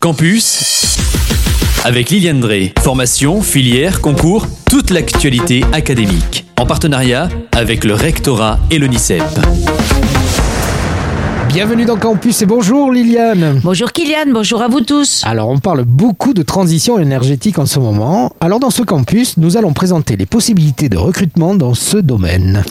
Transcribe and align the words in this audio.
Campus 0.00 0.96
avec 1.84 2.10
Liliane 2.10 2.38
Drey. 2.38 2.72
Formation, 2.78 3.42
filière, 3.42 4.00
concours, 4.00 4.46
toute 4.70 4.90
l'actualité 4.90 5.64
académique. 5.72 6.44
En 6.56 6.66
partenariat 6.66 7.28
avec 7.50 7.84
le 7.84 7.94
rectorat 7.94 8.60
et 8.70 8.78
l'ONICEP. 8.78 9.24
Bienvenue 11.48 11.84
dans 11.84 11.96
Campus 11.96 12.42
et 12.42 12.46
bonjour 12.46 12.92
Liliane. 12.92 13.60
Bonjour 13.64 13.90
Kylian, 13.90 14.32
bonjour 14.32 14.62
à 14.62 14.68
vous 14.68 14.82
tous. 14.82 15.22
Alors 15.24 15.48
on 15.48 15.58
parle 15.58 15.84
beaucoup 15.84 16.32
de 16.32 16.42
transition 16.42 17.00
énergétique 17.00 17.58
en 17.58 17.66
ce 17.66 17.80
moment. 17.80 18.30
Alors 18.40 18.60
dans 18.60 18.70
ce 18.70 18.82
campus, 18.82 19.36
nous 19.36 19.56
allons 19.56 19.72
présenter 19.72 20.16
les 20.16 20.26
possibilités 20.26 20.88
de 20.88 20.96
recrutement 20.96 21.56
dans 21.56 21.74
ce 21.74 21.96
domaine. 21.96 22.62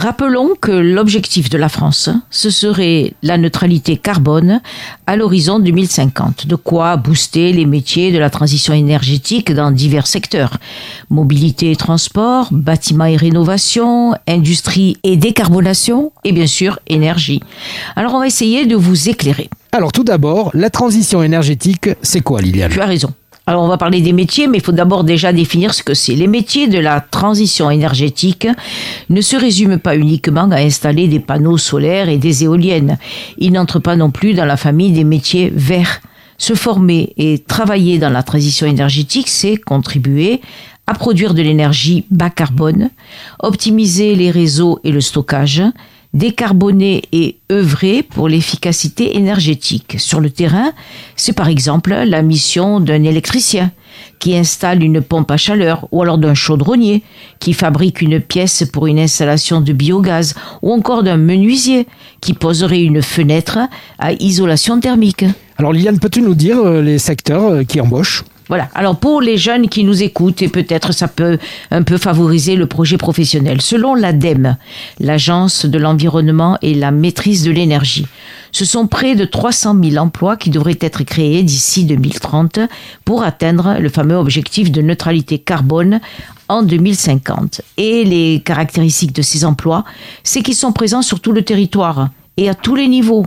Rappelons 0.00 0.54
que 0.58 0.70
l'objectif 0.70 1.50
de 1.50 1.58
la 1.58 1.68
France, 1.68 2.08
ce 2.30 2.48
serait 2.48 3.12
la 3.22 3.36
neutralité 3.36 3.98
carbone 3.98 4.62
à 5.06 5.14
l'horizon 5.14 5.58
2050. 5.58 6.46
De 6.46 6.54
quoi 6.54 6.96
booster 6.96 7.52
les 7.52 7.66
métiers 7.66 8.10
de 8.10 8.16
la 8.16 8.30
transition 8.30 8.72
énergétique 8.72 9.52
dans 9.52 9.70
divers 9.70 10.06
secteurs. 10.06 10.56
Mobilité 11.10 11.70
et 11.70 11.76
transport, 11.76 12.48
bâtiments 12.50 13.04
et 13.04 13.16
rénovation, 13.16 14.14
industrie 14.26 14.96
et 15.02 15.18
décarbonation, 15.18 16.12
et 16.24 16.32
bien 16.32 16.46
sûr 16.46 16.78
énergie. 16.86 17.42
Alors 17.94 18.14
on 18.14 18.20
va 18.20 18.26
essayer 18.26 18.64
de 18.64 18.76
vous 18.76 19.10
éclairer. 19.10 19.50
Alors 19.70 19.92
tout 19.92 20.04
d'abord, 20.04 20.50
la 20.54 20.70
transition 20.70 21.22
énergétique, 21.22 21.90
c'est 22.00 22.22
quoi 22.22 22.40
Liliane? 22.40 22.72
Tu 22.72 22.80
as 22.80 22.86
raison. 22.86 23.12
Alors 23.50 23.64
on 23.64 23.68
va 23.68 23.78
parler 23.78 24.00
des 24.00 24.12
métiers, 24.12 24.46
mais 24.46 24.58
il 24.58 24.62
faut 24.62 24.70
d'abord 24.70 25.02
déjà 25.02 25.32
définir 25.32 25.74
ce 25.74 25.82
que 25.82 25.92
c'est. 25.92 26.14
Les 26.14 26.28
métiers 26.28 26.68
de 26.68 26.78
la 26.78 27.00
transition 27.00 27.68
énergétique 27.68 28.46
ne 29.08 29.20
se 29.20 29.34
résument 29.34 29.80
pas 29.80 29.96
uniquement 29.96 30.48
à 30.52 30.58
installer 30.58 31.08
des 31.08 31.18
panneaux 31.18 31.58
solaires 31.58 32.08
et 32.08 32.16
des 32.16 32.44
éoliennes. 32.44 32.96
Ils 33.38 33.50
n'entrent 33.50 33.80
pas 33.80 33.96
non 33.96 34.12
plus 34.12 34.34
dans 34.34 34.44
la 34.44 34.56
famille 34.56 34.92
des 34.92 35.02
métiers 35.02 35.52
verts. 35.52 36.00
Se 36.38 36.54
former 36.54 37.12
et 37.16 37.40
travailler 37.40 37.98
dans 37.98 38.08
la 38.08 38.22
transition 38.22 38.68
énergétique, 38.68 39.26
c'est 39.26 39.56
contribuer 39.56 40.40
à 40.86 40.94
produire 40.94 41.34
de 41.34 41.42
l'énergie 41.42 42.04
bas 42.12 42.30
carbone, 42.30 42.90
optimiser 43.40 44.14
les 44.14 44.30
réseaux 44.30 44.78
et 44.84 44.92
le 44.92 45.00
stockage, 45.00 45.60
décarboner 46.12 47.02
et 47.12 47.36
œuvrer 47.52 48.02
pour 48.02 48.28
l'efficacité 48.28 49.16
énergétique. 49.16 49.96
Sur 49.98 50.20
le 50.20 50.30
terrain, 50.30 50.72
c'est 51.16 51.32
par 51.32 51.48
exemple 51.48 51.92
la 51.92 52.22
mission 52.22 52.80
d'un 52.80 53.04
électricien 53.04 53.70
qui 54.18 54.36
installe 54.36 54.82
une 54.82 55.00
pompe 55.00 55.30
à 55.30 55.36
chaleur 55.36 55.86
ou 55.92 56.02
alors 56.02 56.18
d'un 56.18 56.34
chaudronnier 56.34 57.02
qui 57.38 57.52
fabrique 57.52 58.02
une 58.02 58.20
pièce 58.20 58.64
pour 58.72 58.86
une 58.86 58.98
installation 58.98 59.60
de 59.60 59.72
biogaz 59.72 60.34
ou 60.62 60.72
encore 60.72 61.02
d'un 61.02 61.16
menuisier 61.16 61.86
qui 62.20 62.34
poserait 62.34 62.82
une 62.82 63.02
fenêtre 63.02 63.58
à 63.98 64.12
isolation 64.12 64.80
thermique. 64.80 65.24
Alors 65.58 65.72
Liliane, 65.72 65.98
peux-tu 65.98 66.22
nous 66.22 66.34
dire 66.34 66.58
euh, 66.58 66.82
les 66.82 66.98
secteurs 66.98 67.44
euh, 67.44 67.64
qui 67.64 67.80
embauchent? 67.80 68.24
Voilà. 68.50 68.68
Alors 68.74 68.96
pour 68.96 69.20
les 69.20 69.38
jeunes 69.38 69.68
qui 69.68 69.84
nous 69.84 70.02
écoutent 70.02 70.42
et 70.42 70.48
peut-être 70.48 70.90
ça 70.92 71.06
peut 71.06 71.38
un 71.70 71.84
peu 71.84 71.98
favoriser 71.98 72.56
le 72.56 72.66
projet 72.66 72.98
professionnel. 72.98 73.62
Selon 73.62 73.94
l'ADEME, 73.94 74.56
l'Agence 74.98 75.66
de 75.66 75.78
l'environnement 75.78 76.58
et 76.60 76.74
la 76.74 76.90
maîtrise 76.90 77.44
de 77.44 77.52
l'énergie, 77.52 78.08
ce 78.50 78.64
sont 78.64 78.88
près 78.88 79.14
de 79.14 79.24
300 79.24 79.76
000 79.80 80.04
emplois 80.04 80.36
qui 80.36 80.50
devraient 80.50 80.78
être 80.80 81.04
créés 81.04 81.44
d'ici 81.44 81.84
2030 81.84 82.58
pour 83.04 83.22
atteindre 83.22 83.76
le 83.78 83.88
fameux 83.88 84.16
objectif 84.16 84.72
de 84.72 84.82
neutralité 84.82 85.38
carbone 85.38 86.00
en 86.48 86.64
2050. 86.64 87.60
Et 87.76 88.02
les 88.02 88.42
caractéristiques 88.44 89.14
de 89.14 89.22
ces 89.22 89.44
emplois, 89.44 89.84
c'est 90.24 90.42
qu'ils 90.42 90.56
sont 90.56 90.72
présents 90.72 91.02
sur 91.02 91.20
tout 91.20 91.30
le 91.30 91.42
territoire 91.42 92.08
et 92.36 92.48
à 92.48 92.56
tous 92.56 92.74
les 92.74 92.88
niveaux. 92.88 93.26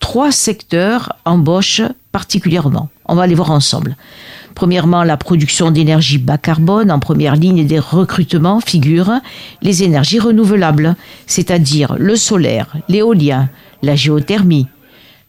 Trois 0.00 0.32
secteurs 0.32 1.12
embauchent 1.24 1.82
particulièrement. 2.10 2.88
On 3.04 3.14
va 3.14 3.28
les 3.28 3.36
voir 3.36 3.52
ensemble. 3.52 3.96
Premièrement, 4.56 5.04
la 5.04 5.18
production 5.18 5.70
d'énergie 5.70 6.16
bas 6.16 6.38
carbone. 6.38 6.90
En 6.90 6.98
première 6.98 7.36
ligne 7.36 7.66
des 7.66 7.78
recrutements 7.78 8.60
figurent 8.60 9.20
les 9.60 9.82
énergies 9.82 10.18
renouvelables, 10.18 10.96
c'est-à-dire 11.26 11.94
le 11.98 12.16
solaire, 12.16 12.74
l'éolien, 12.88 13.50
la 13.82 13.94
géothermie, 13.96 14.66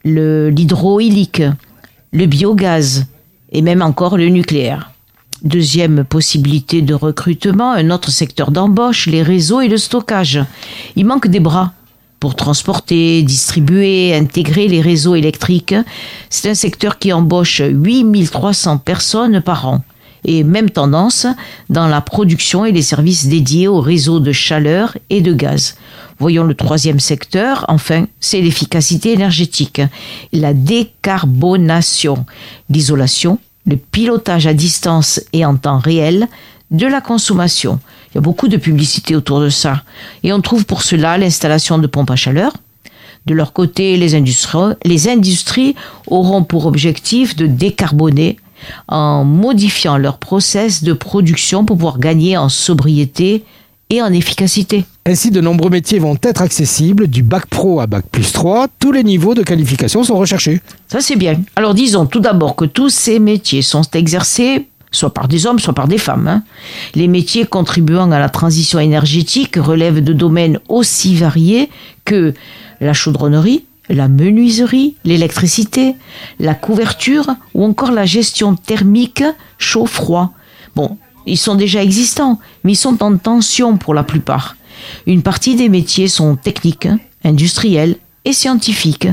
l'hydroïlique, 0.06 1.44
le, 2.14 2.26
biogaz 2.26 3.06
et 3.52 3.62
même 3.62 3.82
encore 3.82 4.18
le 4.18 4.30
nucléaire. 4.30 4.92
Deuxième 5.44 6.06
possibilité 6.06 6.82
de 6.82 6.94
recrutement, 6.94 7.74
un 7.74 7.90
autre 7.90 8.12
secteur 8.12 8.52
d'embauche, 8.52 9.08
les 9.08 9.24
réseaux 9.24 9.60
et 9.60 9.68
le 9.68 9.78
stockage. 9.78 10.40
Il 10.96 11.06
manque 11.06 11.28
des 11.28 11.42
bras 11.42 11.74
pour 12.20 12.36
transporter, 12.36 13.22
distribuer, 13.24 14.16
intégrer 14.16 14.68
les 14.68 14.82
réseaux 14.82 15.16
électriques. 15.16 15.76
C'est 16.30 16.50
un 16.50 16.56
secteur 16.56 16.98
qui 17.00 17.14
embauche 17.14 17.62
8300 17.66 18.80
personnes 18.80 19.42
par 19.42 19.68
an. 19.68 19.84
Et 20.26 20.44
même 20.44 20.70
tendance 20.70 21.28
dans 21.70 21.88
la 21.88 22.02
production 22.02 22.66
et 22.66 22.72
les 22.72 22.82
services 22.82 23.28
dédiés 23.28 23.68
aux 23.68 23.80
réseaux 23.80 24.20
de 24.20 24.32
chaleur 24.32 24.98
et 25.10 25.22
de 25.22 25.32
gaz. 25.32 25.76
Voyons 26.20 26.44
le 26.44 26.56
troisième 26.56 27.00
secteur, 27.00 27.66
enfin, 27.70 28.08
c'est 28.20 28.42
l'efficacité 28.42 29.14
énergétique, 29.14 29.82
la 30.34 30.54
décarbonation, 30.54 32.26
l'isolation, 32.70 33.40
le 33.68 33.78
pilotage 33.78 34.48
à 34.48 34.54
distance 34.54 35.22
et 35.34 35.46
en 35.46 35.56
temps 35.58 35.78
réel 35.78 36.28
de 36.72 36.86
la 36.86 37.02
consommation. 37.02 37.80
Il 38.12 38.16
y 38.16 38.18
a 38.18 38.22
beaucoup 38.22 38.48
de 38.48 38.58
publicité 38.58 39.16
autour 39.16 39.40
de 39.40 39.50
ça. 39.50 39.84
Et 40.24 40.34
on 40.34 40.42
trouve 40.42 40.66
pour 40.66 40.82
cela 40.82 41.18
l'installation 41.18 41.78
de 41.78 41.88
pompes 41.88 42.12
à 42.12 42.16
chaleur. 42.16 42.54
De 43.26 43.34
leur 43.34 43.54
côté, 43.54 43.98
les 43.98 44.16
industries, 44.16 44.76
les 44.86 45.10
industries 45.10 45.76
auront 46.08 46.44
pour 46.44 46.66
objectif 46.66 47.36
de 47.36 47.46
décarboner 47.46 48.38
en 48.88 49.24
modifiant 49.24 49.98
leur 49.98 50.18
process 50.18 50.84
de 50.84 50.94
production 50.94 51.66
pour 51.66 51.78
pouvoir 51.78 52.00
gagner 52.00 52.38
en 52.38 52.50
sobriété 52.50 53.44
et 53.90 54.02
en 54.02 54.12
efficacité. 54.12 54.86
Ainsi, 55.06 55.32
de 55.32 55.40
nombreux 55.40 55.70
métiers 55.70 56.00
vont 56.00 56.18
être 56.22 56.42
accessibles, 56.42 57.08
du 57.08 57.24
bac 57.24 57.46
pro 57.46 57.80
à 57.80 57.88
bac 57.88 58.06
plus 58.12 58.32
3, 58.34 58.68
tous 58.80 58.92
les 58.92 59.04
niveaux 59.04 59.34
de 59.34 59.44
qualification 59.44 60.04
sont 60.04 60.18
recherchés. 60.18 60.62
Ça 60.88 61.00
c'est 61.00 61.16
bien. 61.16 61.40
Alors 61.56 61.74
disons 61.74 62.06
tout 62.06 62.20
d'abord 62.20 62.56
que 62.56 62.66
tous 62.66 62.90
ces 62.90 63.20
métiers 63.20 63.62
sont 63.62 63.84
exercés 63.94 64.68
soit 64.98 65.14
par 65.14 65.28
des 65.28 65.46
hommes, 65.46 65.60
soit 65.60 65.74
par 65.74 65.88
des 65.88 65.98
femmes. 65.98 66.28
Hein. 66.28 66.44
Les 66.96 67.08
métiers 67.08 67.46
contribuant 67.46 68.12
à 68.12 68.20
la 68.20 68.30
transition 68.30 68.80
énergétique 68.80 69.56
relèvent 69.56 70.04
de 70.04 70.14
domaines 70.14 70.60
aussi 70.68 71.16
variés 71.16 71.70
que 72.04 72.34
la 72.82 72.94
chaudronnerie, 72.94 73.64
la 73.90 74.08
menuiserie, 74.08 74.96
l'électricité, 75.06 75.96
la 76.40 76.56
couverture 76.56 77.28
ou 77.54 77.64
encore 77.64 77.92
la 77.92 78.06
gestion 78.06 78.56
thermique 78.56 79.24
chaud-froid. 79.58 80.34
Bon, 80.76 80.98
ils 81.26 81.38
sont 81.38 81.56
déjà 81.56 81.84
existants, 81.84 82.40
mais 82.64 82.74
ils 82.74 82.78
sont 82.78 83.04
en 83.04 83.18
tension 83.18 83.78
pour 83.78 83.94
la 83.94 84.04
plupart. 84.04 84.56
Une 85.06 85.22
partie 85.22 85.56
des 85.56 85.70
métiers 85.70 86.08
sont 86.08 86.36
techniques, 86.36 86.88
industriels 87.24 87.96
et 88.26 88.34
scientifiques. 88.34 89.08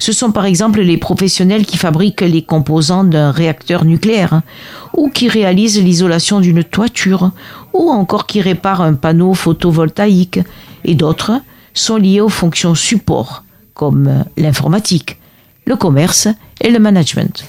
Ce 0.00 0.12
sont 0.12 0.32
par 0.32 0.46
exemple 0.46 0.80
les 0.80 0.96
professionnels 0.96 1.66
qui 1.66 1.76
fabriquent 1.76 2.22
les 2.22 2.40
composants 2.40 3.04
d'un 3.04 3.30
réacteur 3.30 3.84
nucléaire, 3.84 4.40
ou 4.96 5.10
qui 5.10 5.28
réalisent 5.28 5.80
l'isolation 5.80 6.40
d'une 6.40 6.64
toiture, 6.64 7.32
ou 7.74 7.90
encore 7.90 8.26
qui 8.26 8.40
réparent 8.40 8.80
un 8.80 8.94
panneau 8.94 9.34
photovoltaïque, 9.34 10.40
et 10.84 10.94
d'autres 10.94 11.32
sont 11.74 11.98
liés 11.98 12.22
aux 12.22 12.30
fonctions 12.30 12.74
support, 12.74 13.44
comme 13.74 14.24
l'informatique, 14.38 15.18
le 15.66 15.76
commerce 15.76 16.28
et 16.62 16.70
le 16.70 16.78
management. 16.78 17.44